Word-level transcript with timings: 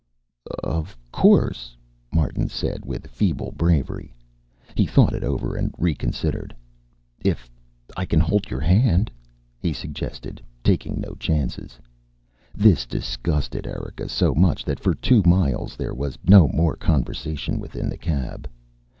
"Of 0.63 0.97
course," 1.11 1.77
Martin 2.11 2.49
said 2.49 2.85
with 2.87 3.05
feeble 3.05 3.51
bravery. 3.51 4.15
He 4.73 4.87
thought 4.87 5.13
it 5.13 5.23
over 5.23 5.55
and 5.55 5.75
reconsidered. 5.77 6.55
"If 7.23 7.51
I 7.95 8.05
can 8.07 8.19
hold 8.19 8.49
your 8.49 8.61
hand," 8.61 9.11
he 9.59 9.73
suggested, 9.73 10.41
taking 10.63 10.99
no 10.99 11.13
chances. 11.19 11.77
This 12.55 12.87
disgusted 12.87 13.67
Erika 13.67 14.09
so 14.09 14.33
much 14.33 14.65
that 14.65 14.79
for 14.79 14.95
two 14.95 15.21
miles 15.23 15.75
there 15.77 15.93
was 15.93 16.17
no 16.27 16.47
more 16.47 16.75
conversation 16.75 17.59
within 17.59 17.87
the 17.87 17.97
cab. 17.99 18.49